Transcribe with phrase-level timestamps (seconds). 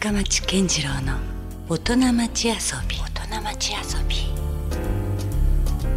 [0.00, 1.18] 深町健次郎の
[1.68, 2.54] 大人町遊
[2.88, 2.96] び。
[2.96, 4.16] 大人町遊び。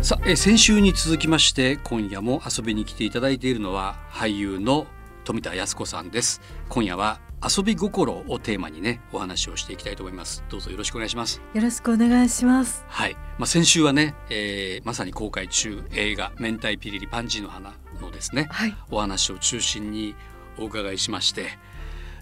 [0.04, 4.88] さあ、え先週に続きまして今夜も遊びに来ていただいているのは俳優の
[5.24, 6.42] 富田靖子さんです。
[6.68, 10.44] 今夜は遊び心をテーマにねお話をしていきたいと思います。
[10.50, 11.42] どうぞよろしくお願いします。
[11.54, 12.84] よろしくお願いします。
[12.90, 18.76] はい、まあ、先週はね、えーまさに公開中映画明太ピリリパンジーの花のですね、はい。
[18.92, 20.14] お話を中心に
[20.60, 21.58] お伺いしまして。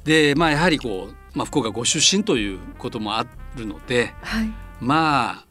[0.03, 4.51] でまあやはりこう、まあ、福岡ご出身ということもあるのではい。
[4.79, 5.45] まあ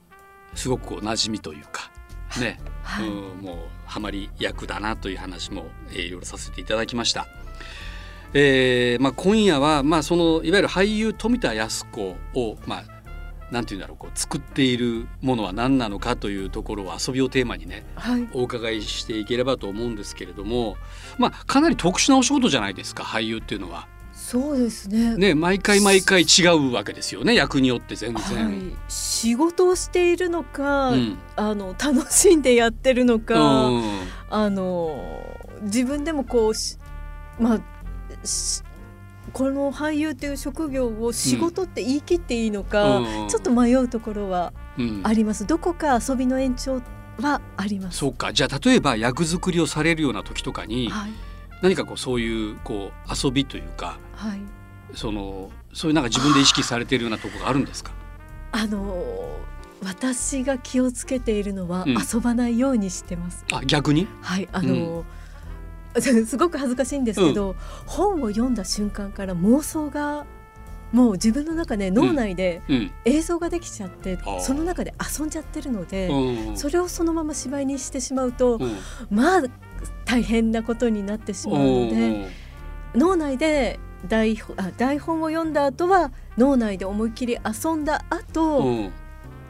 [0.54, 1.90] すごくこう馴染みというか
[2.38, 3.08] ね、はい。
[3.08, 3.56] うんもう
[3.86, 7.26] ハマり役だなという話も、えーいろいろさせていただきました。
[8.32, 12.84] えーまあ、今夜は、まあ、そのいわゆる俳優富田靖子を、まあ、
[13.52, 18.28] なんていうんだろうこう作っているものは何なのかというところを遊びをテーマにねはい。
[18.32, 20.76] お伺いしていければと思うんですけれども、
[21.18, 23.88] まあ、かなり特殊なお仕事じゃないですか俳優っていうのは。
[24.30, 25.16] そうですね。
[25.16, 27.34] ね毎回毎回違うわけですよね。
[27.34, 28.46] 役によって全然。
[28.46, 31.18] はい、仕事をしているのか、うん。
[31.34, 33.82] あの楽しんでやってるのか、うん。
[34.30, 35.02] あの
[35.62, 36.78] 自分でもこうし
[37.40, 37.60] まあ
[38.24, 38.62] し
[39.32, 43.28] この俳優っていう職業を仕事って言い切っていいのか、うん。
[43.28, 45.00] ちょっと迷うところはうん。
[45.02, 45.44] あります。
[45.44, 46.80] どこか遊びの延長
[47.20, 47.98] はあります。
[47.98, 48.32] そうか。
[48.32, 51.10] じゃあ例えば役作りをされるような時とかにはい
[51.62, 54.40] 何かこうそういうこう遊びというかはい。
[54.94, 57.92] そのそういうなんか自分で意識されているようなところがあるんですか？
[58.52, 59.38] あの
[59.84, 61.96] 私が気をつけているのは、うん。
[61.96, 63.44] 遊ばないようにしてます。
[63.52, 64.06] あ逆に？
[64.20, 65.04] はい、あの、
[66.26, 70.26] すごく恥ずかしいんですけど、本を読んだ瞬間から妄想が
[70.92, 72.90] もう自分の中で脳内でうん。
[73.04, 74.40] 映像ができちゃって、あー。
[74.40, 76.56] その中で遊んじゃってるので、うん。
[76.58, 78.76] それをそのまま芝居にしてしまうと、うん。
[79.10, 79.42] まあ
[80.04, 82.28] 大変なことになってしまうので、
[82.94, 88.80] 脳内で台本あ台本を読んだ後は脳内で思いっきり遊んだ後、うんう。
[88.88, 88.92] ん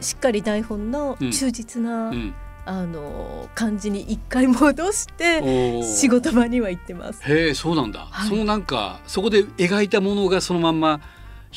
[0.01, 2.35] しっかり台本の忠実な、うん。
[2.67, 7.23] あの感じに一回戻して仕事場には行ってます。
[7.23, 8.29] へえそうなんだ、はい。
[8.29, 11.01] そのなんかそこで描いたものがそのまんま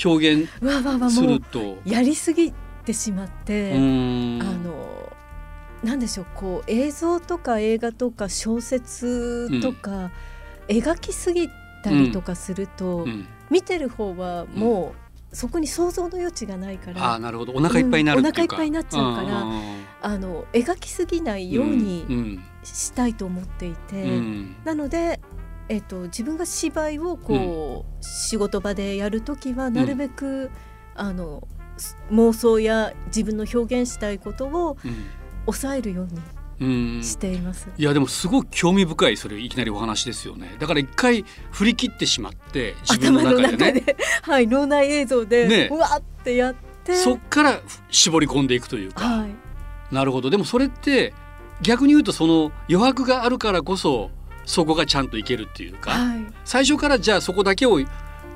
[0.03, 1.78] 表現わわわすると。
[1.85, 2.51] やりすぎ
[2.85, 4.82] てしまって、あの
[5.83, 10.11] なんでしょうこう映像とか映画とか小説とか、
[10.67, 11.49] 描きすぎ
[11.83, 13.27] たりとかすると、うん。
[13.49, 14.93] 見てる方はも
[15.31, 17.53] う、そこに想像の余地がないからあーなるほど。
[17.53, 24.55] お腹いっぱいになるお腹いっぱいになっちゃうからんあの描きすぎないようにうんしたいと思っていて、うん。
[24.63, 25.19] なので、
[25.69, 30.49] えっと自分が芝居をこう、仕事場でやるときはなるべく、
[30.95, 35.05] あのす妄想や自分の表現したいことをうん
[35.45, 36.07] 抑えるよう
[36.59, 36.97] うん。
[36.99, 37.67] にしています。
[37.77, 40.55] いやでもすごく興味深いそれいきなりお話ですよね。
[40.59, 43.81] だから一回振り切ってしまって自分頭のの中でね。
[43.81, 45.69] 中で はい脳内映像で、ね。
[45.71, 46.95] うわってやって。
[46.95, 47.59] そっから
[47.89, 49.29] 絞り込んでいくというか、はい。
[49.93, 50.29] なるほど。
[50.29, 51.13] でもそれって
[51.61, 54.11] 逆に言うとその余白があるからこそ
[54.45, 56.25] そこがちゃんといけるっていうか、はい。
[56.45, 57.79] 最初からじゃあそこだけを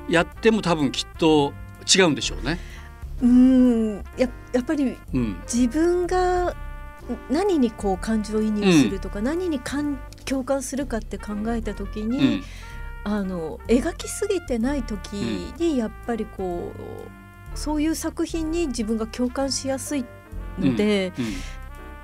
[0.08, 1.52] やっても多分きっと
[1.94, 2.58] 違うんでしょうね。
[3.22, 4.04] うーん。
[4.16, 5.36] ややっぱりうん。
[5.52, 6.54] 自分が
[7.30, 12.42] 何にこう感情移入するとか、何に感共感するかって考えた時うに、ん。
[13.04, 20.04] あの描きすぎてない時にやっぱりこうそういう作品に自分が共感しやすい
[20.58, 21.24] ので、うん。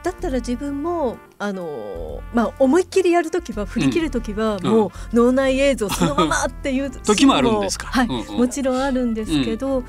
[0.03, 4.71] だったら自分もあの、まあ、思いっきりやる時は振り切る時はうん。
[4.71, 7.87] もう脳内映像そのままっていう 時もあるんですか？
[7.89, 8.37] はいうんうん。
[8.39, 9.83] もちろんあるんですけど、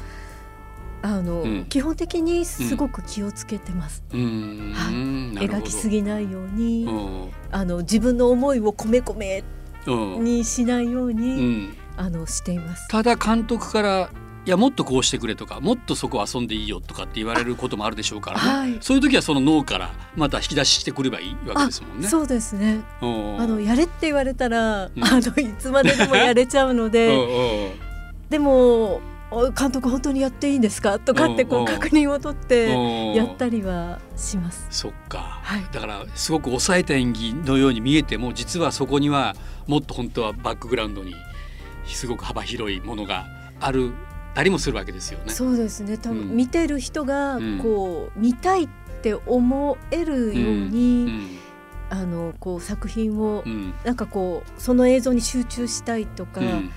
[1.01, 1.65] あのうん。
[1.65, 4.03] 基本的にすごく気をつけてます。
[4.11, 4.73] うーん。
[4.73, 4.97] なるほど
[5.41, 7.31] 描きすぎないように、うん。
[7.51, 9.43] あの自分の思いを込め込め
[9.87, 10.23] うん。
[10.23, 11.77] にしないように、うん。
[11.97, 12.87] あのしています。
[12.87, 14.09] ただ監督から
[14.45, 18.77] いやもっとこうしてくれとかもっとそこ遊んでいいよとかって言われることもあるでしょうからね、はい。
[18.79, 22.07] そういう時はその脳からまた引き出してくればいいわけあですもんね。
[22.07, 22.81] そうですね。
[23.01, 23.41] うん。
[23.41, 25.03] あのやれって言われたら、うん。
[25.03, 26.91] あのいつまででもやれちゃうのうん。
[26.91, 28.29] で、うん。
[28.29, 29.01] でもお
[29.57, 30.99] 監督本当にやっていいんですか？
[30.99, 33.13] とかってこうんう確認を取ってうん。
[33.13, 34.67] やったりはします。
[34.69, 35.63] そっか、はい。
[35.71, 39.35] だからすごく抑えた演技のように見えても実はそこには
[39.67, 41.13] もっと本当はバックグラウンドに
[41.85, 43.25] すごく幅広いものが
[43.59, 43.91] ある
[44.33, 45.31] たりもするわけですよね。
[45.31, 45.97] そうですね。
[45.97, 46.27] 多うん。
[46.27, 47.59] 分見てる人がうん。
[47.59, 48.69] こう見たいっ
[49.01, 51.39] て思えるよううに、ん。
[51.89, 53.73] あのこう作品をうん。
[53.83, 56.71] なんかこうその映像に集中したいとか、うん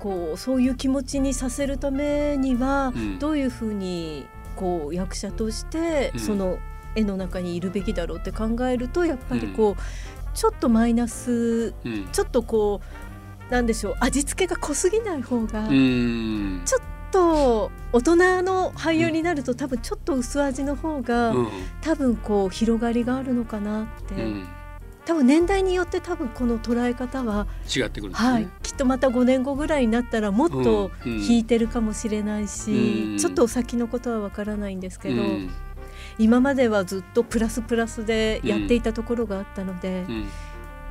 [0.00, 3.18] こうそういう気持ちにさせるためには、うん。
[3.18, 4.26] どういうふうに
[4.56, 6.20] こう役者としてうん。
[6.20, 6.58] その
[6.96, 12.08] 絵の中にいるべきだろうって考えるとやっぱりこう、ちょっとマイナスうん。
[12.10, 12.80] ちょっとこ
[13.48, 16.62] うなんでしょう味付けが濃すぎない方が、うん。
[16.64, 16.80] ちょっ
[17.12, 21.48] と大人の俳優になると多分ちょっと薄味の方が、うん。
[21.80, 24.48] 多分こう広がりがあるのかなって、うん
[25.10, 28.30] 多分年代によって多分この捉え方は、違ってくるんですね。
[28.30, 31.20] はい、きっとまた5年後ぐらいになったらもっとうんうん。
[31.20, 33.18] 引いてるかもしれないし、うん。
[33.18, 35.50] ちょっと先のことはわからないんですけど、うん。
[36.20, 40.28] 今まではずっとプラスプラスでやっていたところがあったので、うん。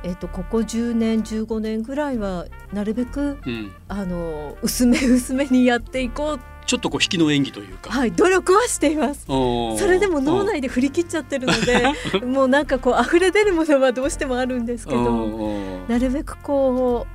[0.02, 2.44] えっとここ10年15年ぐらいは
[2.74, 3.72] なるべくうん。
[3.88, 6.40] あの薄め薄めにやっていこう
[6.70, 7.90] ちょっとこう引きの演技というか。
[7.90, 9.24] はい努力はしています。
[9.26, 11.82] そそれでも脳内で振り切っちゃってるので
[12.24, 17.08] もうなんかこう溢れ出るものはどうしてもあるんですけどなるべくこ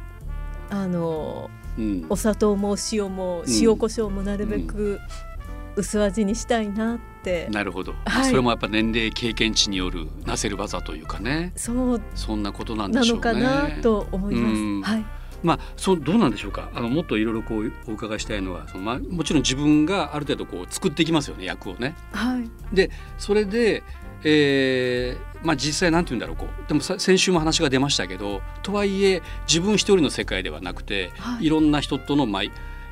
[0.69, 4.99] うあのうんお砂糖も塩もうん塩コショウもなるべく
[5.77, 13.23] 薄味にしたいなって、なるほど、はいそれもやっぱ年齢経験値によるなせる技というかねそうそんなことなんでなしょうね。
[13.23, 14.59] のかなと思います。
[14.59, 15.05] うんはい
[15.43, 16.69] まあ、そどうなんでしょうか。
[16.73, 21.95] あのもっといろいろこうお伺いしたいのはその、まあ、もちろん自分がある程度こう作っていきますよね役をね。
[22.11, 22.75] はい。
[22.75, 23.83] でそれで、
[24.23, 26.67] えーまあ、実際なんて言うんだろうこう。
[26.67, 31.45] でもさ先週も話が出ましたけどとはいえ自分一人の世界ではなくて、はい。
[31.45, 32.43] い、ろんな人との、まあ、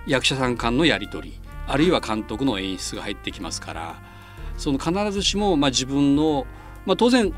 [0.06, 3.96] 役者さん間のやり取りあるいは監督の演出が入ってきますから
[4.58, 6.46] その必ずしも、まあ、自分の、
[6.86, 7.34] まあ、当然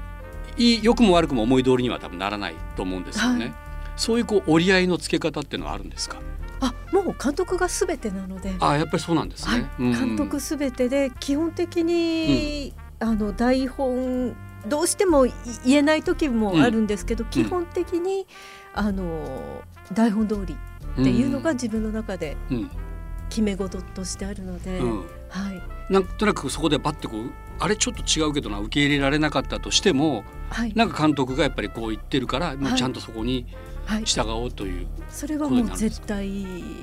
[0.58, 3.46] いい良くも悪くも思い通りには多分ならないと思うんですよね。
[3.46, 3.65] はい
[3.96, 6.20] そういうこう折り合いのつけ方っていうのはあるんですか？
[6.62, 9.70] あもう監督がすべてなので、あやっぱりそうなんですはいね。
[9.80, 9.92] うん。
[9.92, 14.36] 監督すべてで基本的に、あの台本
[14.68, 15.34] どうしてもい
[15.66, 18.26] 言えない時もあるんですけど、基本的に
[18.74, 19.64] あの
[19.94, 22.72] 台本通りっていうのが自分の中でうん。
[23.28, 24.98] 決め事としてあるので、うん。
[25.30, 25.92] はい。
[25.92, 30.74] なんとなくそこでバッてこうあれちょっと違うけどな受け入れられなかったとしてもはい。
[30.76, 33.46] なんか監督がやっぱりこう言ってるからもうちゃんとそこにはい、
[34.04, 36.28] 従おうという、それはもう絶対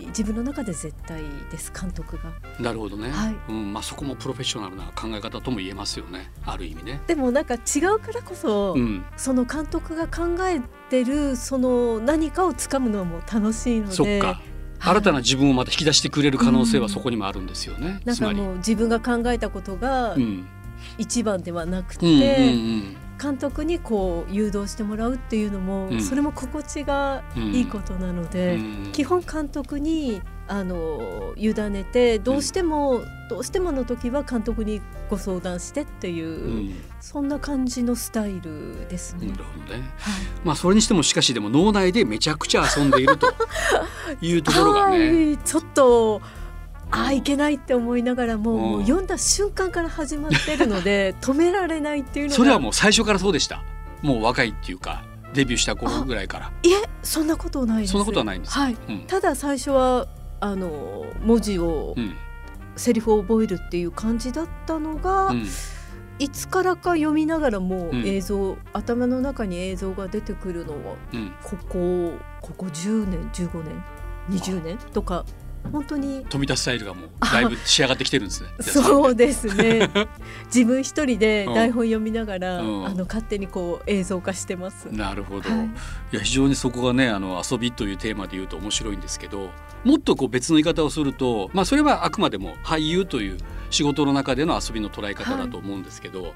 [0.09, 2.33] 自分の中で絶対です監督が。
[2.61, 3.37] なるほどね、はい。
[3.49, 7.01] うんまあ、そこもプロフェッショナルな考え方とも言えますよねある意味ね。
[7.07, 10.61] でもなんか違うからこそ、うん、その監督が考え
[10.91, 13.93] てるその何かをつかむのも楽しいので。
[13.93, 14.27] そっか。
[14.29, 14.37] はい。
[14.85, 17.87] 新たな自分をまた引き出してくれる可能性はそこにもあるんですよね。
[17.87, 20.47] なんかつまり、もう自分が考えたことがうん。
[20.99, 39.27] 一番ではなくて、うんうん監督にこう誘導してもらうっていうのも、うんそれも心地がうんいいことなのうで、ん基本監督にあの委ねてどうしても、どうしてもの時は監督にご相談してっていう、うんそんな感じのスタイルですね。
[39.27, 39.81] なるほどね。
[39.99, 43.33] はいまあそれにしてもしかしでも脳内でめちゃくちゃ遊んでいると
[44.21, 44.99] いうところがね。
[45.11, 46.23] はいちょっと
[46.93, 48.61] ああいけないって思いながらも,、うん。
[48.61, 52.37] もう読んだ瞬間から始まってるので 止められないっていうのが。
[52.37, 53.63] それはもう最初からそうでした。
[54.03, 56.53] もう若いっていうかデビューした頃ぐらいから。
[56.63, 58.55] いえそんなことないそんなことはないんです。
[58.55, 58.99] かはい、うん。
[59.07, 60.07] ただ最初は
[60.41, 62.15] あの文字を、うん。
[62.77, 65.47] セリフを覚えるっていう感じだったのが、うん。
[66.19, 68.07] いつからか読みながらもうん。
[68.07, 72.13] 映像、頭の中に映像が出てくるのはうん、ここ
[72.43, 73.83] ここ10年15年
[74.31, 75.25] 20年とか
[75.71, 76.25] 本当に。
[76.29, 78.49] 飛び出すスタイルがもうだいぶ仕上がってきてるんですね。
[78.61, 79.89] そうですね。
[80.47, 81.55] 自分一人でうん。
[81.55, 82.87] 台本読みながら、うん。
[82.87, 84.87] あの勝手にこう映像化してます。
[84.91, 85.67] なるほど、はい。
[86.13, 89.51] い、や非常にそこがねあの遊びというテーマで言うと面白いんですけど
[89.85, 93.39] もっとこう別の言い方をすると、まあ、それはあくまでも俳優という
[93.71, 96.35] 仕事の中での遊びの捉え方だと思うんですけど、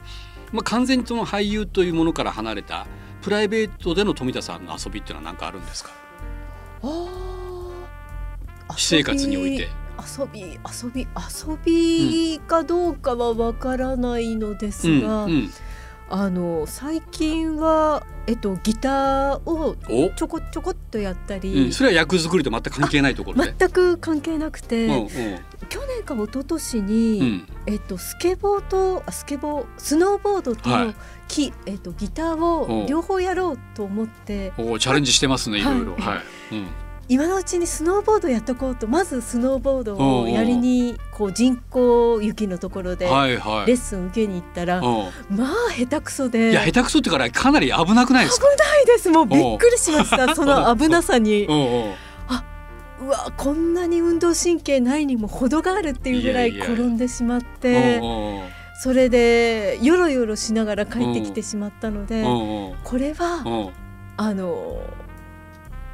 [0.52, 2.86] まあ、完全にその俳優というものから離れた
[3.22, 5.90] プライベートでの富田さんの遊びっていうのは何かあるんですか？
[6.82, 7.35] あー
[8.68, 9.68] 私生活において。
[9.98, 15.50] 遊び遊び遊びかどうかはわからないのですうんが、うん、
[16.10, 23.54] あの最近はえっとギターをお、ちょこちょこっとやったうりん、、それは役作りと全く関係ないところで。
[23.58, 25.08] 全く関係なくて、うんうん
[25.68, 30.94] 去年か一昨年に、うんえっとスケボーとあスケボースノーボードと、はい
[31.26, 35.94] きえっとギターおを両方やろうと思っておチャレンジしてますねいろいろ。
[35.94, 36.22] はいはい。
[36.52, 43.06] うん今のうちにスノーボードやっとこうとまずスノーボードをやりにこう人工雪のところで。
[43.06, 44.82] レッスン受けに行ったら、う
[45.30, 46.50] まあ下手くそん、で。
[46.50, 48.46] いや下手くそってからかなり危なくないですか？
[48.46, 49.10] 危ないです。
[49.10, 50.34] もうびっくりしました。
[50.34, 51.46] その危なさに。
[51.48, 51.94] うん
[52.98, 58.00] うわこんなに運動神経ないにも程があるっていうぐらい転んでしまって
[58.80, 63.86] それでよろよろしながら帰ってきてしまったのでこれはうん。
[64.18, 64.80] あの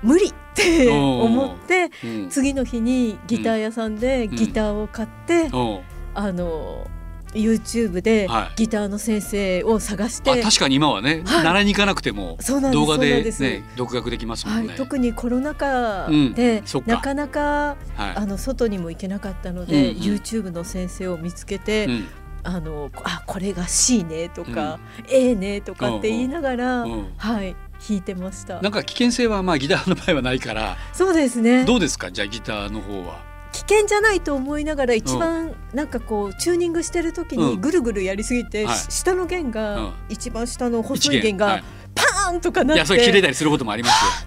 [0.02, 2.28] 無理って思ってうん。
[2.28, 5.80] 次の日にギター屋さんでギターを買ってうん。
[6.14, 6.86] あの
[7.34, 8.56] YouTube ではい。
[8.56, 11.44] ギターの先生を探して、あ確かに今はね、はい。
[11.44, 12.36] 習いに行かなくても
[12.72, 14.68] 動画でね独学できますもんね。
[14.68, 16.34] はい、特にコロナ禍うん。
[16.34, 16.90] で、そっか。
[16.90, 18.16] なかなかはい。
[18.16, 20.02] あの外にも行けなかったので、うんうん。
[20.02, 22.08] YouTube の先生を見つけて、うん。
[22.44, 24.78] あのあこれが C ねとか、
[25.08, 27.12] A ねとかって言いながら、うん。
[27.16, 27.56] はい
[27.88, 28.60] 弾いてました。
[28.60, 30.76] なんか危険性はまあギターの場合はないから。
[30.92, 31.64] そうですね。
[31.64, 32.10] どうですか？
[32.10, 33.20] じゃあギターの方は。
[33.52, 37.48] 危険じゃないと思いながら一番なんかこうチューニングしてる時うん。
[37.50, 39.50] にぐるぐるやりすぎて、下の弦うん。
[39.50, 44.26] が一番下の細一い弦がはいパーンとかなって、いやそれ切れたりすることもあります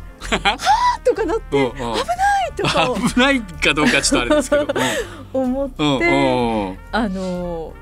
[1.03, 1.73] とかなってよ。
[1.75, 1.97] うんうん。
[2.55, 2.91] とか。
[2.91, 4.67] を 危ないかどうかちょっとあれですけど。
[5.33, 7.73] 思って、あの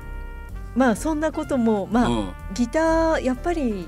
[0.74, 2.32] まあそんなこともまあ、うん。
[2.54, 3.86] ギターやっぱり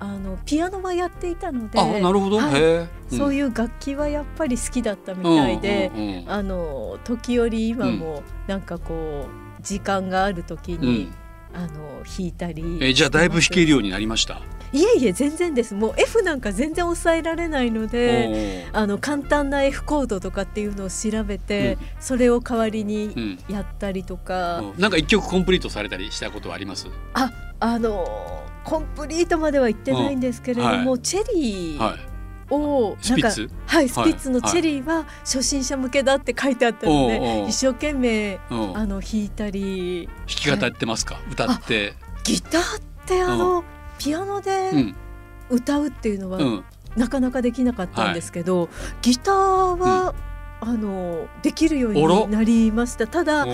[0.00, 2.38] あのピアノはやっていたのであなるほど。
[2.38, 3.14] はい。
[3.14, 6.30] そういう楽器はやっぱり好きだったみたいで、うんうんうん。
[6.30, 11.10] あの時折今もなんかこう時間がある時に、
[11.54, 12.78] あの弾いたり。
[12.82, 14.40] えじゃあだいぶ弾けるるようになりました？
[14.72, 15.74] いえいえ全然です。
[15.74, 23.38] もう F なんか全然抑えられないのであの簡単な F コードとかっていうのを調べて、それを代わりうにん。
[23.48, 26.88] やったりとか、うんなんか一曲コンプリートされたりしたことはあります？
[27.14, 33.04] ああのコンプリートまでは行ってないんですけれども、うんはチェリはーをい。
[33.04, 33.40] スピッツ？
[33.42, 38.72] なんかはいスピッツのチェリーは初心者向けだって書いてあったので、おうおう一生懸命うん。
[38.72, 41.20] 弾あの弾いたりき語ってますか？
[41.30, 41.94] 歌って。
[42.24, 43.64] ギターってあの、
[43.98, 44.94] ピアノでうん。
[45.50, 46.64] 歌うっていうのは、うん。
[46.96, 48.70] なかなかできなかったんですけど、
[49.02, 49.34] ギター
[49.78, 50.14] は、
[50.60, 53.46] あのできるようになりましたただ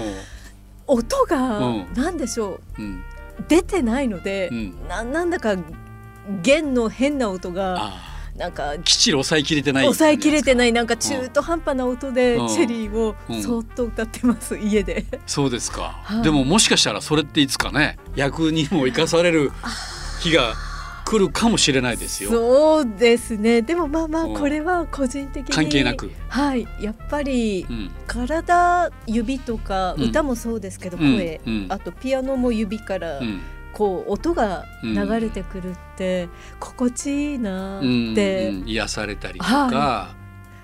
[0.87, 3.03] 音がうん何でしょううん。
[3.49, 4.89] 出てないのでう、ん。
[4.89, 5.57] ななんだか
[6.43, 8.79] 弦の変な音があなんかあ。
[8.79, 9.85] きっちり抑えきれてない。。
[9.85, 15.05] 抑えきれてないいなんか中途半端な音でうんチェリーをうんそーっと歌ってます家で。
[15.27, 16.01] そうですか。
[16.03, 19.53] はいでももしかしたらそれっていつかね役にも生かされる
[20.21, 20.55] 日が
[21.11, 22.31] 来るかもしれないですよ。
[22.31, 23.63] そうですね。
[23.63, 24.35] でもまあまあうん。
[24.35, 26.09] これは個人的に関係なく。
[26.29, 26.69] はい。
[26.81, 27.91] やっぱりうん。
[28.07, 30.05] 体指とかうん。
[30.05, 31.17] 歌もそうですけどうん。
[31.17, 31.67] 声、うん。
[31.69, 33.41] あとピアノも指からうん。
[33.73, 36.29] こう音が流れてくるって
[36.61, 38.69] 心地いいなうんって、うん。
[38.69, 40.15] 癒されたりとか、は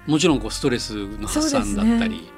[0.06, 2.32] もちろんこうストレスの発散だったり、そうです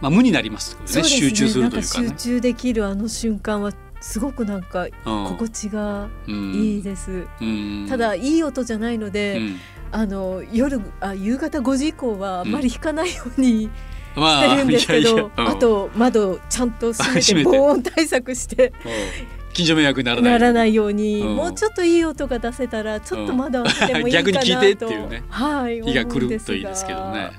[0.00, 1.02] まあ無になりますよね。
[1.02, 1.04] ね。
[1.04, 2.08] 集中するというかね。
[2.08, 4.90] 集中できるあの瞬間はすごくなんかうん。
[5.28, 6.52] 心地がうん。
[6.54, 7.86] いいです、うん。
[7.88, 9.56] ただいい音じゃないので、うん。
[9.92, 13.70] あの夜あ夕方5時以降はあまり弾かないように
[14.16, 17.44] ましてるんですけど、あと窓ちゃんと閉めてて。
[17.44, 19.52] 防音対策してうん。
[19.52, 21.36] 近所迷惑にならないならないように、うん。
[21.36, 25.22] もうちょっといい音が出せたらちょっと窓開けてもいいかなと、逆に聞いてっていうね。
[25.28, 27.30] はい、日が来るといいですけどね。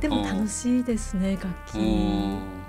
[0.00, 1.78] でも楽しいですね楽器。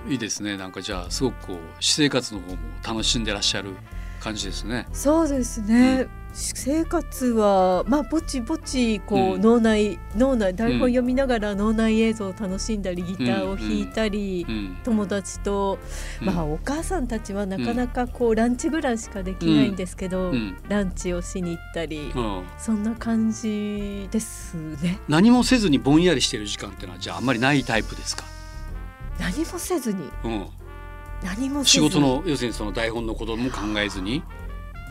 [0.05, 0.57] うんいいですね。
[0.57, 3.75] なんかじゃあすごくこう私生活の方も楽しんでらっしゃる
[4.19, 4.87] 感じですね。
[4.93, 9.41] そうですね、生活はまあぼちぼちこう、うん。
[9.41, 14.77] 脳内脳内台本読みながら脳内映像を楽しんだりギターを弾いたり、うん。
[14.83, 15.79] 友達と、
[16.19, 20.57] まあうんお母さんたちはなかなかこうランチぐらいしかできないんですけど、うん。
[20.69, 22.43] ランチをしに行ったり、うん。
[22.59, 24.99] そんな感じですね。
[25.07, 28.23] 何もせずにぼんやりしてる時間っていうのはじゃああんまりないタイプですか？
[29.19, 30.09] 何もせずに。
[30.23, 30.47] うん、
[31.23, 34.23] 何も仕事の要するにその台本のことも考えずに。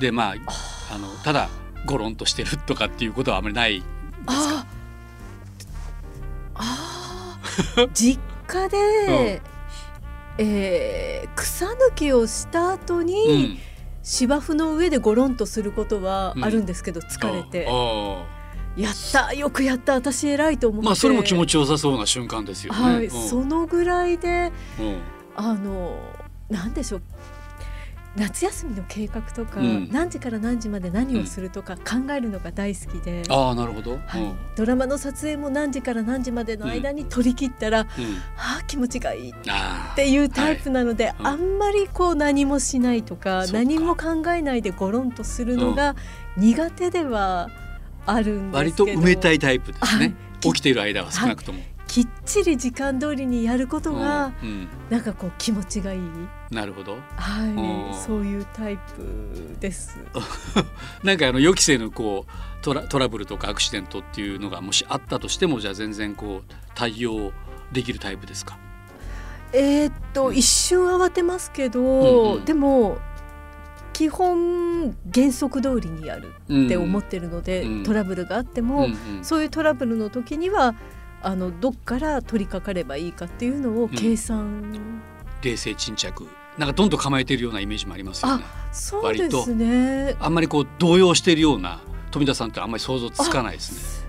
[0.00, 1.49] でまああのただ
[1.87, 4.67] ゴロンとしてるとかっていうことはあまりないですか？
[6.55, 7.91] ああー。
[7.95, 9.43] 実家で、
[10.39, 13.61] えー草抜きをした後に、
[14.03, 17.67] 芝生の上でゴロンとすることはあるんですけど、疲れて。
[17.69, 18.25] あ
[18.80, 20.87] やったよくやった私偉いと思って。
[20.87, 22.78] あまあそれも気持ちよさそうな瞬間ですよね。
[22.80, 23.10] はい、うん。
[23.28, 24.99] そのぐらいでうん。
[25.37, 25.99] あの
[26.49, 27.02] なんでしょう。
[28.16, 29.88] 夏休みの計画とか、うん。
[29.92, 34.00] 何時から何時まで何をするとか考えるのが大好きで、ああなるほど。
[34.04, 34.22] はい。
[34.22, 34.37] うん。
[34.56, 37.87] ドラマの撮影も何時から何時までの間に撮り切ったら、うん。
[38.37, 45.94] ああ気持ちがいいっあていうタイプなので、うんあんまりこう何もしないとか何も考えないでゴロンとするのが
[46.37, 47.49] 苦手では
[48.07, 50.04] あるんあ割ですけどと埋めたいタイプですね。
[50.04, 51.61] はい起きている間は少なくとも。
[51.87, 56.00] きっちり時間通りにやることが、うんうんなんかこう気持ちがいい、
[56.50, 56.97] なるほど。
[57.16, 59.99] はい、うんそういうタイプです。
[61.04, 67.33] なんかあの予期せぬこうトラトラブルとかアクシデントっていうのがもしあったとしてもじゃあ全然こう対応
[67.73, 68.57] できるタイプですか？
[69.52, 72.97] えーっと、うん一瞬慌てますけど、うんうんでも
[74.00, 77.83] 基本原則通りにやるって思っってるので、うん。
[77.83, 79.25] トラブルがあっても、うんうん。
[79.25, 80.75] そういうトラブルの時には
[81.21, 85.02] あのどっから取り掛かればいいかっていうのを計算、
[85.42, 86.26] 冷静沈着。
[86.57, 88.45] なんかどんどん構えているようなイメージもありますよね。
[88.73, 90.16] そうですね。
[90.19, 91.80] あんまりこう動揺しているような
[92.11, 94.02] 富田さんってあんまり想像つかないです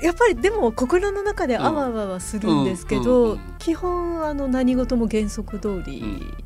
[0.00, 0.02] ね。
[0.02, 3.40] やっぱりでも心の中であわあわはするんですけど、うんうんうん。
[3.60, 6.44] 基本あの何事も原則通り、うん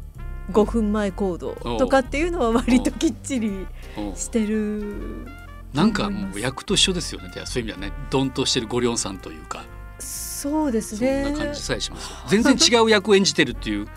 [0.51, 4.01] 5分前行動とかっていうのは割ときっちりう。
[4.01, 5.27] んしてる。
[5.75, 7.31] なんかもう役と一緒ですよね。
[7.45, 9.65] そういう意味ではね、ドンとしてるゴリョンさんというか、
[9.99, 12.11] そうですそんねな感じさえします。
[12.11, 12.17] よ。
[12.29, 13.89] 全然違う役を演じてるっていう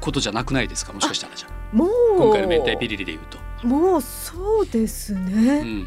[0.00, 0.92] ことじゃなくないですか？
[0.92, 1.76] もしかしたらじゃあ。
[1.76, 1.88] もう。
[2.16, 5.86] 今回の明太ピリリで言うと、もうそうですうね、ん、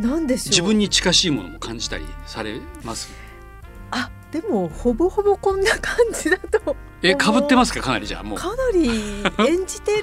[0.00, 0.50] なんでしょう。
[0.50, 3.10] 自分に近しいものも感じたりされます？
[3.90, 6.74] あでもほぼほぼこんな感じだと
[7.10, 7.80] え、被ってますか？
[7.80, 8.38] かなりじゃあもう。
[8.38, 8.88] かなり
[9.48, 9.96] 演じて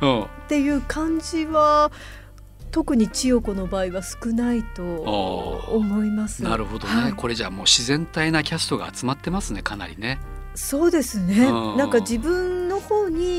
[0.00, 0.22] うん。
[0.22, 1.90] っていう感じは
[2.70, 6.42] 特に千代子の場合は少ないと思います。
[6.42, 10.18] なるほどね、はいこれじゃあもう自然体なキャストが集まってますねかなりね。
[10.54, 12.57] そうですねうんなんか自分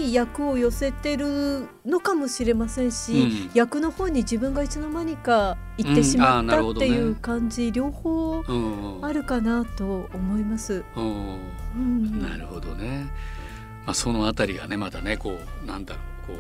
[0.09, 3.51] に役を寄せてるのかもしれませんし、うん。
[3.53, 9.05] 役の方に自分がいつの間にか行ってしまったっていう感じ、両方うん。
[9.05, 10.83] あるかなと思います。
[10.95, 11.37] うん。
[11.75, 13.11] うん、なるほどね。
[13.85, 16.37] まあそのあたりがねまだねこうなんだろうこう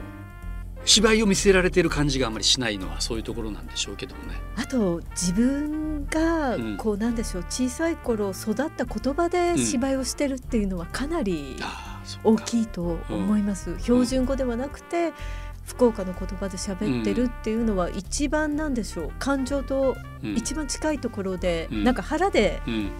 [0.85, 4.35] 芝居を見せられてる感じがあんまりしないのはそういうところなんでしょうけどもね。
[4.55, 6.77] あと自分がうん。
[6.77, 13.77] こうなんでしょう小さい頃育った言葉で芝居をしてるっていうのはかなりうか大きいと思います。
[13.79, 15.13] 標準語ではなくて
[15.65, 19.11] 福岡の言葉で喋ってるっていうのは一番なんでしょう。
[19.19, 20.35] 感情とうん。
[20.35, 21.83] 一番近いところで、うん。
[21.83, 22.91] なんか腹でうん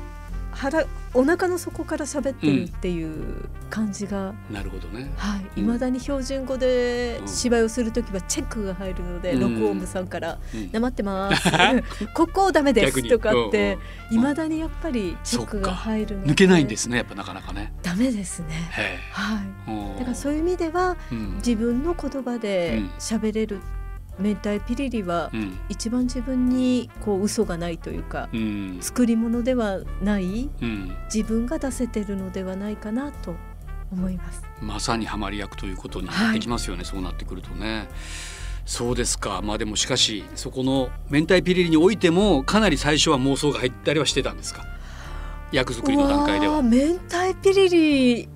[0.51, 5.11] 腹お腹の底から喋ってるっていう感じが、なるほどね。
[5.17, 5.47] はい、うん。
[5.63, 9.55] 未だに標準語でうん芝居をするときはチェックが入るので、うん。
[9.55, 11.49] 録音部さんからうん「なまってます」
[12.13, 13.77] 「ここダメです」とかって
[14.11, 14.23] うんうん。
[14.23, 17.73] 未だにやっぱりチェックが入るので抜けないんですねやっぱなかなかね。
[17.81, 18.69] ダメですね。
[18.71, 19.47] へはい。
[19.67, 19.99] え。
[19.99, 21.35] だからそういう意味ではうん。
[21.37, 23.61] 自分の言葉で喋れる
[24.19, 25.57] 明太ピリリはうん。
[25.69, 28.77] 一番自分にこう嘘がないというかうん。
[28.81, 30.95] 作り物ではないうん。
[31.13, 33.35] 自分が出せてるのではないかなと
[33.91, 34.43] 思います。
[34.61, 37.87] まさにハマり役ということになってきますよね、そうなってくるとね。
[38.65, 39.41] そうですか。
[39.41, 44.63] まあでもしかしそこの明太ピリリにおいてもかなり最初は妄想が入ったりはしてたんですか？
[45.51, 46.61] 役作りの段階では。
[46.61, 48.29] 明太ピリリ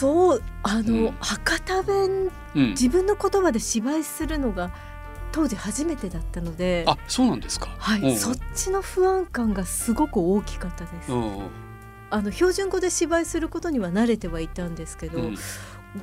[0.00, 1.12] そうあの、うん。
[1.20, 4.72] 博多弁うん、自分の言葉で芝居するのが
[5.30, 7.68] 当時初めてだったので、あそうなんですか。
[7.78, 8.16] はい、うん。
[8.16, 11.12] そっちの不安感がすごく大きかったです。
[11.12, 11.48] うん
[12.12, 15.36] あの標準語で芝居することには慣れてはいたんですけど、うん。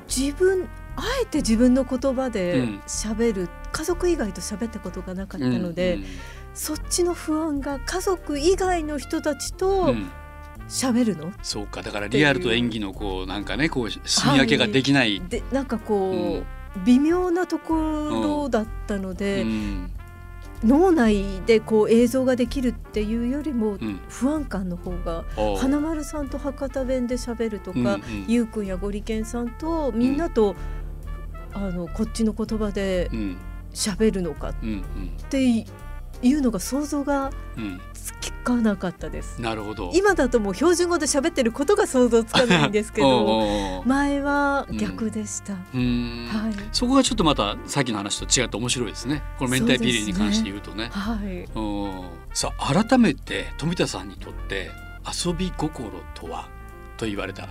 [0.07, 2.79] 自分あえて自分の言葉うでん。
[2.87, 6.05] 喋る、家族以外と喋ったことがなかったので、うん
[6.53, 10.09] そっちの不安が家族以外の人たちうとん
[10.67, 15.21] 喋るの、そうかだからリアルと演技のこうなんかねこう住み分けができない。
[15.21, 19.91] でなんかこう、微妙なところだったので、うん。
[20.63, 23.99] 脳内でこう映像ができるっていうよりもうん。
[24.09, 28.01] 不安感の方が、おう花丸さんと博多弁で喋るとか、うんうん。
[28.27, 30.55] ゆうくんやゴリケンさんとみんなと、
[31.53, 33.37] あのこっちの言葉でうん。
[33.73, 34.83] 喋るのかっうん。
[35.29, 35.65] て
[36.23, 37.81] いうのが想像がうんうん
[38.13, 39.41] つかなかったです。
[39.41, 39.91] なるほど。
[39.93, 45.53] 今だともう標準語で喋ってることが想像つかないんですけど 前は逆でした。
[45.53, 46.27] うーん。
[46.27, 46.53] はい。
[46.71, 49.21] そこがちょっとまたさっきの話と違って面白いですね。
[49.37, 50.89] この明太ピリに関して言うとね。
[50.91, 51.59] はい、う。
[51.59, 52.01] ん
[52.33, 54.71] さあ改めて富田さんにとって
[55.25, 56.47] 遊び心とは
[56.97, 57.49] と言われたら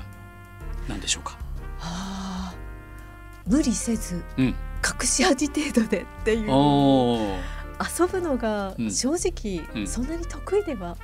[0.89, 1.33] 何でしょうか？
[1.79, 2.55] はあ
[3.47, 4.47] 無理せずうん。
[4.47, 6.51] 隠し味程度でっていう
[7.81, 8.91] 遊ぶのがうん。
[8.91, 9.87] 正直うん。
[9.87, 10.97] そんなに得意では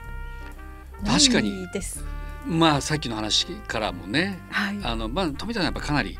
[1.03, 1.69] ない確かに。
[1.73, 2.05] です。
[2.47, 4.41] まあさっきの話からもね。
[4.51, 6.19] はい、あのまあ富田さんやっぱかなり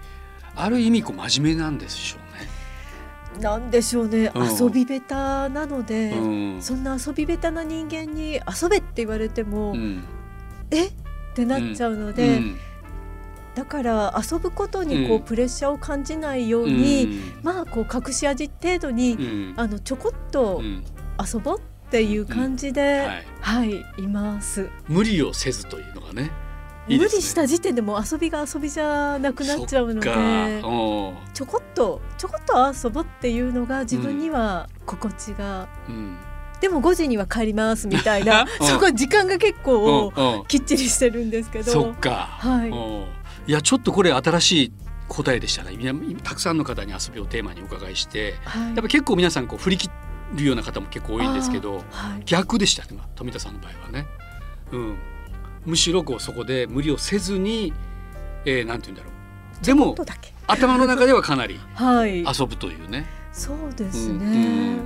[0.55, 2.19] ある意味こう真面目なんでしょ
[3.37, 3.43] うね。
[3.43, 4.57] なんでしょうね、うん。
[4.59, 5.01] 遊び下
[5.49, 6.63] 手なので、うん。
[6.63, 10.05] そんな遊び下手な人間に遊べって言われても、うん。
[10.71, 10.87] え？
[10.87, 10.93] っ
[11.35, 12.59] てなっちゃうので、うん
[13.55, 15.23] だから遊ぶことにこう、うん。
[15.23, 20.85] プレッシャーを感じないように、まあこう隠し味程度に、あのちょこっとうん
[21.23, 23.27] 遊ぼうっていう感じで、はい。
[23.41, 23.65] は
[23.99, 24.71] い、います。
[24.89, 26.31] 無理をせずというのがね
[26.89, 27.05] いいね。
[27.05, 30.11] 無理した時点でもう遊びが遊びじゃなくなっちゃうので
[31.33, 36.17] ちょこっとちょこっと遊ぼうっていうのが自分には心地が、うん。
[36.61, 40.13] でも5時には帰りますみたいなうん そこ時間が結構
[40.47, 41.71] きっちりしてるんですけど。
[41.71, 42.11] そっか。
[42.39, 42.71] はい。
[42.71, 43.05] うん
[43.47, 44.73] いやちょっとこれ新しい
[45.09, 45.77] 答えでしたね。
[46.23, 49.91] たくさんの方に遊びをテーマにお伺いして、はいやっぱ結構皆さんこう振り切
[50.35, 52.97] るような方も結構多いんですけど、はい逆でしたね。
[52.97, 54.07] まあ富田さんの場合はね。
[54.71, 54.99] うん。
[55.67, 57.73] むしろこうそこで無理をせずに、
[58.45, 59.65] えー、なんて言うんだろう。
[59.65, 59.95] でも
[60.49, 63.07] 頭の中ではかなりはい遊ぶというね。
[63.33, 64.83] そうですうんね、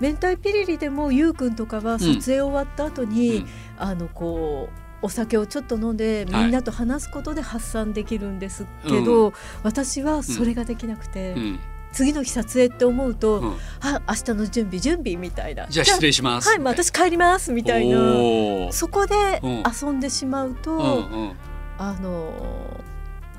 [0.00, 9.32] 明太ピリリでもゆうくんとかは撮影終わった後に、うんあのこうお酒をちょっと飲んでみんなと話すことで発散できるんですけど、
[9.62, 11.42] 私はそれができなくて、うん。
[11.42, 11.60] うん。
[11.90, 13.56] 次の日撮影って思うと、うん。
[13.80, 15.66] あ明日の準備準備みたいな。
[15.68, 16.48] じゃあ失礼します。
[16.48, 17.98] はい、まあ、私帰りますみたいな。
[18.72, 19.62] そこでうん。
[19.64, 21.32] 遊んでしまうと、うんうん。
[21.78, 22.32] あの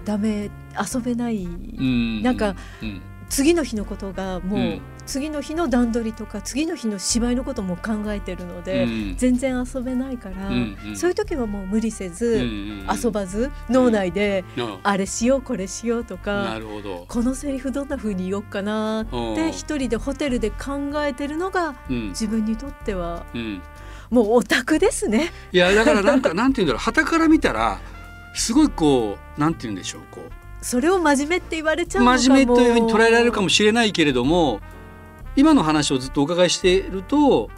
[0.05, 0.49] ダメ
[0.93, 2.23] 遊べない、うん。
[2.23, 4.81] なんかうん次の日のことがもう、うん。
[5.05, 9.15] 次の日の段取りとか次の日の芝居のことも考えてるので、うん。
[9.17, 10.97] 全然遊べないから、うんうん。
[10.97, 14.77] そういう時はもう無理せず、うんうん遊ばず脳内で、うん。
[14.83, 16.59] あれしようこれしようとなか。
[17.07, 19.33] このセリフどんな風に言おうかなうん。
[19.33, 22.09] って一人でホテルで考えてるのがうん。
[22.09, 23.61] 自分にとってはうん。
[24.09, 25.31] もうオタクですね。
[25.51, 26.79] いやだからなんかなんて言うんだろう。
[26.79, 27.79] 旗から見たら
[28.33, 32.19] すごいこうなんて言うんでしょうこうそれを真面目って言われちゃうのかも。
[32.19, 34.59] 真面目というふうに捉えられるかもしれないけれども
[35.35, 37.49] 今の話をずっとお伺いしていると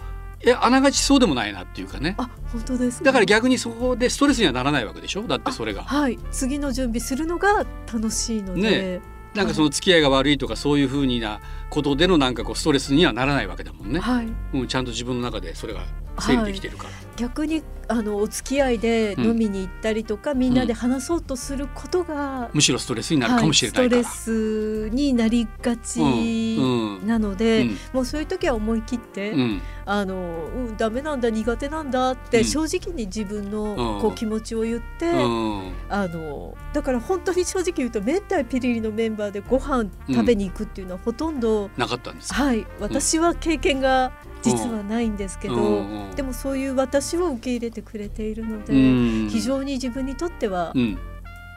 [0.44, 2.16] いやあながちそうでもないなっていうかね。
[2.18, 5.24] あ本当ですかだから逆にそこでストレスにはならないわけでしょ？
[5.24, 5.84] だってそれが。
[5.84, 6.18] はい。
[6.32, 9.02] 次の準備するのが楽しいので、ね
[9.34, 14.02] なんかその付き合いが悪いとかそういうふうになことでのなんかこうストレスにはならないわけだもんね。
[14.02, 14.28] はい。
[14.54, 15.86] うん、ちゃんと自分の中でそれが
[16.20, 16.90] 整理できてるから。
[17.18, 23.90] 逆にあのお付き合いで飲みに行ったりとか、みんなで話そうとすることが、むしろストレスになるかもしれない。
[23.90, 27.00] はい、ストレスになりがちうん。
[27.00, 27.08] うん。
[27.08, 27.78] なので、うん。
[27.94, 29.62] もうそういう時は思い切って、うん。
[29.86, 32.46] あのうんダメなんだ苦手なんだって、うん。
[32.46, 34.02] 正直に自分のうん。
[34.02, 35.74] こう気持ちを言って、うん。
[35.90, 42.42] あのだから本当に正直言うと明太ピリリのメンバーでご飯食べに行くっていうのはほとんど、なかったんですか？
[42.42, 46.06] はい私は経験が実はないんですけど、うん。
[46.06, 49.30] うんでもそういう私を受け入れてくれているので、うん。
[49.30, 50.98] 非常に自分にとってはうん、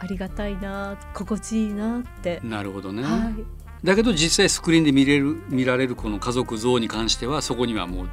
[0.01, 3.03] ありがたいな心地いいなって、なるほどね。
[3.03, 8.09] はい、だけど実際スクリーンで見れる見られるこの家族像に関してはそこにはもう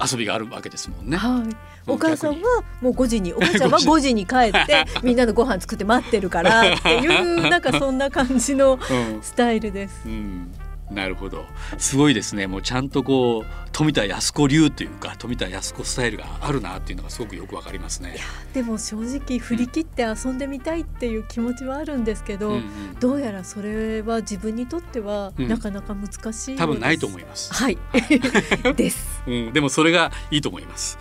[0.00, 1.16] 遊びがあるわけですもんね。
[1.16, 9.22] はい、お母さん逆はもう5時に お母ちゃんは5時に帰って みんなのご飯作って待ってるからっていうなんかそんな感じのうん。
[9.22, 10.02] スタイルです。
[10.06, 10.52] うん、
[10.90, 11.44] なるほど
[11.78, 18.16] すごいですねもうちゃんとこう富田靖子流というか富田靖子スタイルがあるなっていうのがすごくよくわかりますね。
[18.54, 22.62] でも正直振り切って遊んでみたいっていう気持ちはあるんですけど、うんうん
[23.00, 27.52] どうやらそれは自分にとってはうんなかなか難しいようです、多分ないと思います。
[27.52, 27.76] はい
[28.76, 29.22] です。
[29.26, 30.98] うん、でもそれがいいと思います。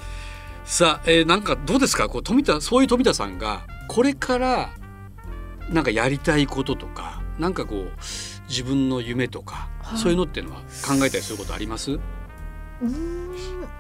[0.65, 2.10] さあ、えーなんかどうですか？
[2.10, 4.69] こう富田そういう富田さんがこれから
[5.69, 7.91] なんかやりたいこととかなんかこう
[8.47, 9.97] 自分の夢とか、はい。
[9.97, 11.91] そういうのっていうのは考えたりすることあります？
[11.91, 13.36] うーん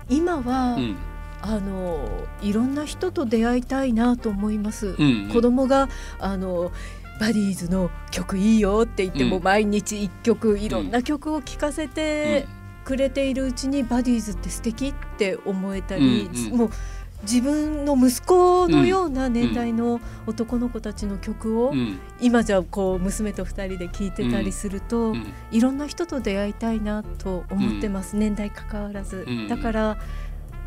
[0.09, 0.95] 今は、うん。
[1.41, 2.09] あの
[2.41, 4.95] いろんな人と出会いたいなと思います。
[4.97, 5.29] うんうん。
[5.29, 6.71] 子供があの
[7.19, 9.43] バディーズの曲いいよって言っても、うん。
[9.43, 12.55] 毎日一曲いろんな曲を聴かせてうん。
[12.85, 16.57] くれているうちに、バディーズって素敵って思えたり、うんうん。
[16.57, 16.69] もう
[17.25, 21.99] 自分の息子のような年代の男の子たちの曲を、うん。
[22.21, 25.33] 今じゃこう娘と二人で聴いてたりすると、うん。
[25.51, 29.47] いろんな人と出会いたいなと思ってます、年代関わらず、うん。
[29.47, 29.97] だから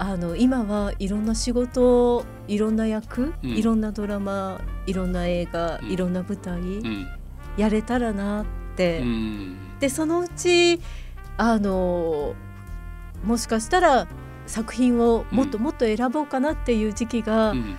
[0.00, 3.50] あの今はいろんな仕事いろんな役、うん。
[3.50, 5.90] いろんなドラマいろんな映画、うん。
[5.90, 7.06] いろんな舞台、うん。
[7.56, 9.56] やれたらなって、うん。
[9.80, 10.80] でそのうち
[11.36, 12.34] あの
[13.24, 14.08] もしかしたら
[14.48, 17.76] 作品をもっともっと選ぼうかなっていう時期がうん。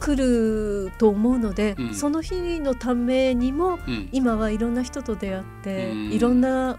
[0.00, 1.94] 来ると思うので、うん。
[1.94, 4.08] その日のためにもうん。
[4.12, 6.12] 今はいろんな人と出会って、うん。
[6.12, 6.78] いろんな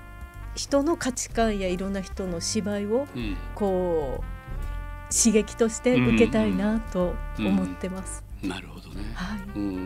[0.55, 3.37] 人の価値観やいろんな人の芝居をうん。
[3.55, 8.23] こう刺激として受けたいなと思ってます。
[8.41, 9.11] なるほどね。
[9.13, 9.85] はい、うん。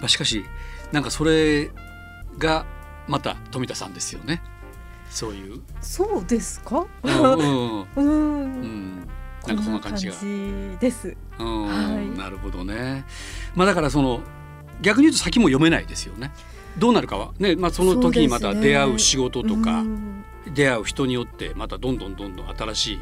[0.00, 0.44] まあ、しかし
[0.90, 1.70] なんかそれ
[2.38, 2.66] が
[3.06, 4.42] また富田さんですよね。
[5.12, 5.60] そういう？
[5.80, 6.86] そうですか？
[7.04, 7.08] う
[8.02, 9.06] ん。
[9.46, 10.14] なんかそんな感じが。
[10.80, 11.16] です。
[11.38, 13.04] うん、はいなるほどね。
[13.54, 14.20] まあだからその
[14.80, 16.32] 逆に言うと先も読めないですよね。
[16.78, 23.00] どうなるかはね、まあその時にまた出会う仕事とか、うん出会う人によってまたどんどんどんどん新しい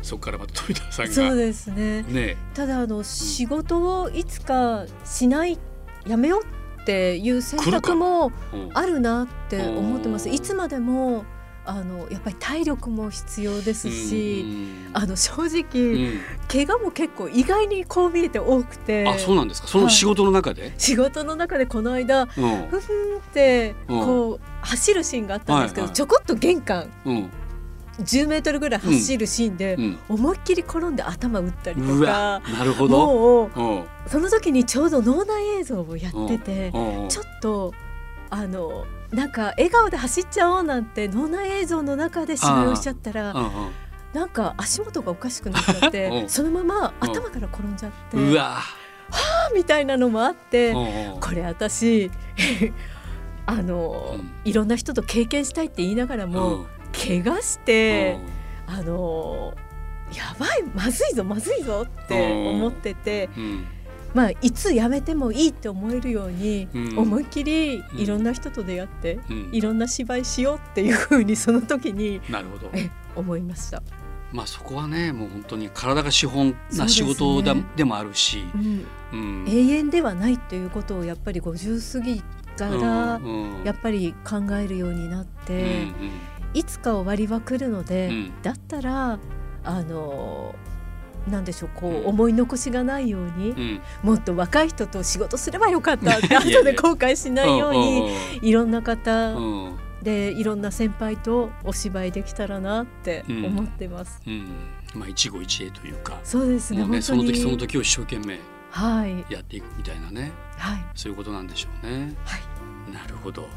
[0.00, 2.02] そこからまた富田さんがそうですね。
[2.02, 5.58] ね、ただあの仕事をいつかしない
[6.06, 10.30] やめようっていう選択もうんあるなって思ってます。
[10.30, 11.26] うんいつまでも
[11.70, 16.20] あのやっぱり体力も必要ですし、うんあの正う直、ん。
[16.50, 19.06] 怪我も結構意外にこう見えて多くて。
[19.06, 19.68] あそうなんですか？
[19.68, 20.72] その仕事の中で？
[20.78, 22.28] 仕事の中でこの間うん。
[22.68, 27.30] ふふんってうんこう走るシーンがあったんですけど、はいはいちょこっと玄関うん。
[27.98, 29.98] 10メートルぐらい走るシーンで、うん。
[30.08, 32.96] 思いっきり転んで頭打ったりうとわかなるほど。
[32.96, 33.84] もううん。
[34.06, 37.74] その時にちょうど脳内映像をやってて、ちょっと
[38.30, 43.50] あのなんか笑顔で走っちゃおうなんて脳内映像の中で芝居をしちゃったらうんうん。
[44.12, 48.58] なんか足元がおかしくなっちゃっ うてんそのまま頭から転んじゃってうわ。
[49.54, 51.16] みたいなのもあってうんう。
[51.16, 52.10] んこれ私
[53.46, 54.30] あの、うん。
[54.44, 58.18] いろんな人と経験したいって言いながらも、怪我して、
[58.66, 59.54] あの
[60.12, 63.66] やばいまずいぞまずいぞって思ってて、うんうん
[64.14, 66.98] まあいつやめてもいいって思えるように、うん。
[66.98, 67.98] 思いっきりうん。
[67.98, 69.50] いろんな人と出会って、うん。
[69.52, 72.70] いろんな芝居しようっていうふうにその時になるほど。
[72.72, 73.82] え思いました。
[74.32, 78.44] まあそこはねもう本当に体が資本な仕事だでもあるし、
[79.12, 82.20] 永遠ではないということをやっぱり50過ぎ
[82.56, 83.20] から
[83.64, 85.86] やっぱり考えるようになって、
[86.52, 88.32] いつか終わりは来るので、うん。
[88.42, 89.18] だったら
[89.64, 90.54] あの
[91.28, 91.96] なんでしょうこうん。
[92.04, 93.60] う思い残しがないように、うん。
[93.60, 96.18] うんもっと若い人と仕事すればよかった。
[96.18, 98.12] って後で後悔しないように
[98.42, 98.84] いろんなうん。
[98.84, 103.44] 方うんうんでいろんな先輩とお芝居できたらなってうん。
[103.46, 104.20] 思ってます。
[104.26, 104.46] うん。
[104.94, 106.18] まあ一期一会というか。
[106.22, 107.02] そうですねね本当に。
[107.02, 108.38] その時その時を一生懸命
[108.70, 109.32] はい。
[109.32, 110.32] やっていくみたいなね。
[110.56, 110.84] はい。
[110.94, 112.14] そういうことなんでしょうね。
[112.24, 112.92] はい。
[112.92, 113.48] なるほど。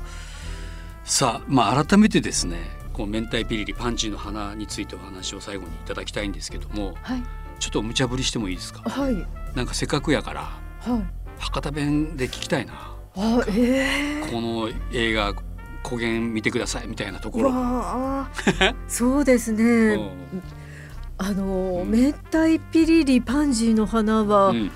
[1.04, 2.58] さあまあ改めてですね
[2.94, 7.24] この明太ピリリパンジーの花についてお話を最後にいただきたいんですけどもはい
[7.62, 8.82] ちょっと無茶ぶりしてもいいですか？
[8.89, 9.26] はい。
[9.56, 11.39] なんかせっかくやからはい。
[11.39, 12.74] 博多弁で聞きたいな。
[13.15, 14.32] あええ。
[14.32, 15.34] この映画
[15.88, 17.52] 古言見てくださいみたいなところ。
[17.52, 18.30] わあ。
[18.89, 20.12] そうですね、うん。
[21.19, 21.91] あの、うん。
[21.91, 24.71] 明太ピリリパンジーの花は、うん。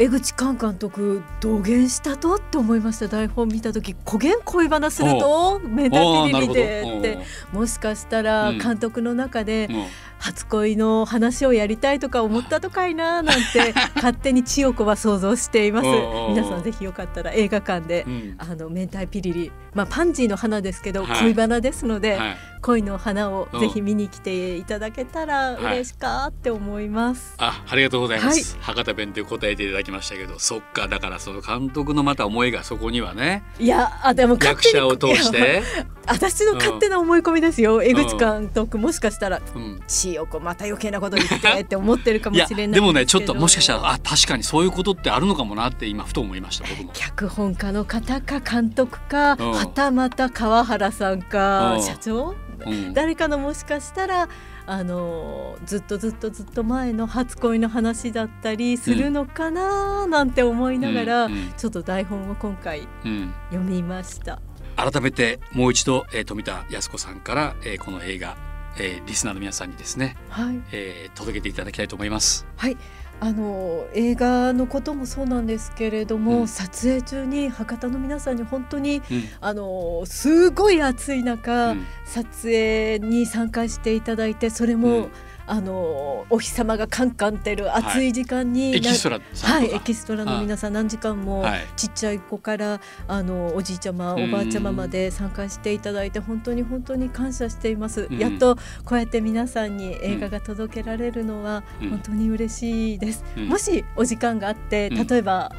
[0.00, 2.36] 江口寛監督土下したと？
[2.36, 3.08] って思いました。
[3.08, 5.60] 台本見た時古言恋バナすると？
[5.64, 6.98] 明太ピリリで。
[6.98, 7.18] って。
[7.52, 8.58] もしかしたらうん。
[8.58, 9.84] 監督の中でうん
[10.18, 15.86] 初恋の話をやりたいとか思ったとかいななんて 勝手に千代子は想像しています。
[16.30, 18.34] 皆さんぜひよかったら映画館でうん。
[18.38, 21.20] あの明太ピリリまあパンジーの花ですけど、はい。
[21.20, 22.36] 恋バナですので、はい。
[22.62, 23.56] 恋の花をう。
[23.56, 27.34] んぜひ見に来ていただけたらはい嬉しかって思います。
[27.38, 28.56] あ、ありがとうございます。
[28.60, 35.62] 博多弁で答えていただきましたけど、そっか、だからその監督のまた思いがそこにはね、いやあでも勝役者を通して、
[36.08, 46.90] 私の勝手な思い込みですよ、江口監督もしかしたらうん、「千代子また余計なこと言って」って思ってるかもしれないでもねちょっともしかしたらあ確かにそういうことってあるのかもなって今ふと思いました僕も。
[46.92, 49.50] 脚本家の方か監督か、うん。
[49.52, 51.82] はたまた川原さんか、うん。
[51.82, 52.34] 社長、
[52.66, 52.94] うん。
[52.94, 54.28] 誰かのもしかしたら
[54.66, 63.34] あのずっとずっとずっと前の初恋の話だったりするのかななんて思いながら、ちょっと台本を今回うん。
[63.50, 64.40] 読みました。
[64.78, 68.36] 改めてもう一度、えー、富田靖子さんから、えーこの映画、
[68.78, 70.62] えーリスナーの皆さんにですね、はい。
[70.72, 72.46] えー届けていただきたいと思います。
[72.56, 72.76] はい。
[73.20, 76.48] あの映画のこともそうなんですけれども、うん。
[76.48, 79.24] 撮影中に博多の皆さんに本当にうん。
[79.40, 81.86] あのすごい暑い中、うん。
[82.06, 85.08] 撮影に参加していただいてそれも、うん
[85.48, 98.18] あのお日様がカンカンってる暑い時間に、エキストラはい、エキストラの皆さん何時間もはいちっちゃい子からあのおじいちゃまおばあちゃままで参加していただいて本当に本当に感謝しています、うん。
[98.18, 101.90] やっとこうやって皆さんに映画が届けられるのはうん。
[101.90, 103.48] 本当に嬉しいです、うん。
[103.48, 105.06] もしお時間があってうん。
[105.06, 105.52] 例えば、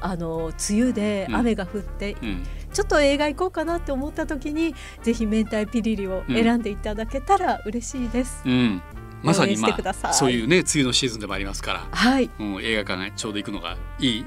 [0.00, 1.36] あの梅雨でうん。
[1.36, 2.46] 雨が降って、うん。
[2.72, 8.82] ちょっと映画行こうかなって思った時にぜひ明太ピリリを選んでいただけたら嬉しいです、うん、
[9.22, 12.30] まさにまあそういうね梅雨のシーズンでもありますから、はい。
[12.38, 14.24] うん、映画館がちょうど行くのがいい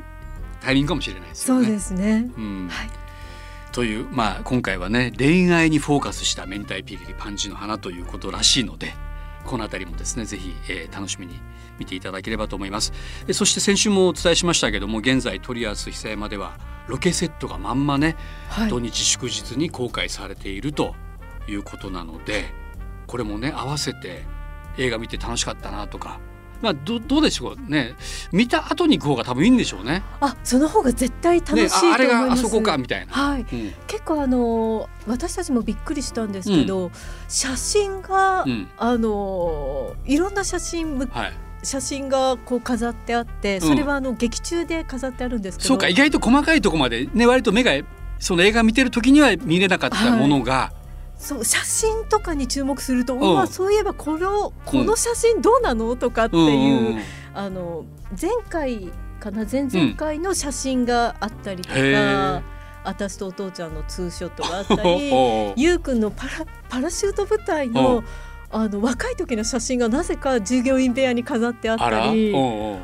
[0.61, 1.65] タイミングかもしれないですよね。
[1.65, 2.67] そうですね、うん。
[2.69, 2.89] はい。
[3.71, 8.93] というまあ今回はね恋愛にフォーカスした明太ピリリパンチの花ということらしいので
[9.45, 11.39] この辺りもですねぜひ、えー楽しみに
[11.77, 12.91] 見ていただければと思います。
[13.27, 18.17] えそして先週もお伝えしましたけども現在トリアス久山ではロケセットがまんまね、
[18.49, 18.69] はい。
[18.69, 20.95] 土日祝日に公開されていると
[21.47, 22.51] いうことなので
[23.07, 24.25] これもね合わせて
[24.79, 26.19] 映画見て楽しかったなとか。
[26.61, 27.95] まあどどうでしょうね。
[28.33, 30.03] 見た後に行く方が多分いいんでしょうね。
[30.19, 33.13] あその方が絶対楽しいねああれがあそこかみたいな。
[33.13, 33.41] はい。
[33.41, 33.73] うん。
[33.87, 36.91] 結構あの私たちもびっくりしたんですけど、
[37.29, 38.67] 写真が、うん。
[38.77, 47.71] あのいろんな写真むはい、写真がこう飾ってあってそれはあの劇中で飾ってあるんですけど、そうか意外と細かいところまでね割と目が
[48.19, 50.73] その映画見てる時には見れなかったものが、
[51.19, 55.95] そう写真とかに注目すると、んうわそういえばこのこの写真どうなの？
[55.97, 57.01] とかっていう、んんん。
[57.33, 57.85] あの
[58.19, 59.45] 前回かな？
[59.45, 62.41] 前々回の写真があったりとか、
[62.85, 68.03] 私とお父ちゃんのツーショットがあったり ゆうくんのパラパラシュート部隊の
[68.51, 72.79] あの若い時の写真がなぜか従業員部屋に飾ってあったあら、り、うんうん。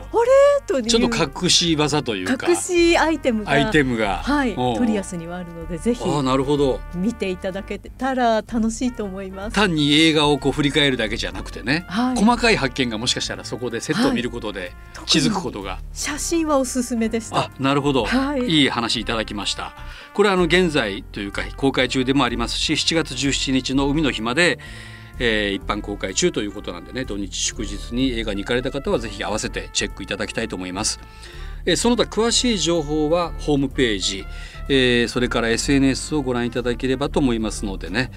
[0.66, 0.84] という。
[0.84, 2.50] ちょっと隠し技というか。
[2.50, 4.76] 隠しアイテムがアイテムが、はい、うんうん。
[4.76, 6.04] トリアスにはあるのでぜひ。
[6.04, 6.80] ああなるほど。
[6.96, 9.56] 見ていただけたら楽しいと思います。
[9.56, 14.74] 単に映画をこう振り返るだけじゃなくてね、はい、細かい発見がもしかしたらそこでセットを見ることで
[15.06, 17.38] 気づくことが、写真はおすすめでした。
[17.38, 17.52] あ。
[17.60, 18.42] なるほど、はい。
[18.42, 19.74] いい話いただきました。
[20.14, 24.60] これはあの現在というか公開中でもありますし7月17日の海の日まで、
[25.20, 31.00] えー一般公開中ということなんでね土日祝日に映画に行かれた方はぜひ合わせてチェックいただきたいと思います。
[31.66, 34.26] えーその他詳しい情報はホームページ、
[34.70, 38.12] えーそれから SNS をご覧いただければと思いますのでね、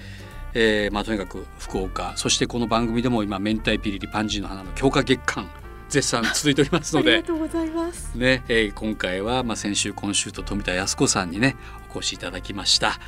[0.53, 5.49] えーまあ、とにかく福岡そしてこの番組でも今明太ピリリパンジーの花の強化月間
[5.89, 8.15] 絶賛続いておりますあのでりがとうございます。
[8.15, 11.55] ね、えー今回は、まあ、先週今週と富田靖子さんにね
[11.93, 12.99] お越しいただきました。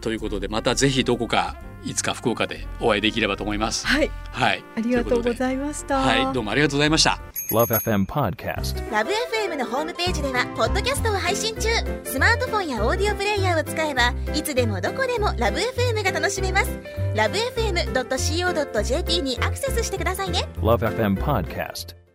[0.00, 3.86] ということでまたぜひどこかいつか福岡でお会いできればと思います。
[3.86, 6.00] はい、はい、ありがとうごいざいました。
[6.00, 7.20] はい、どうもありがとうございました。
[7.50, 8.90] Love FM Podcast.
[8.92, 11.68] ラブ f m のホームページではポッドキャストを配信中
[12.04, 16.78] スマートフォンやオーディオプレイヤーを使えばいつでもどこでもラブ f m が楽しめます
[17.14, 22.07] ラブ FM.co.jp にアクセスしてくださいね Love FM Podcast.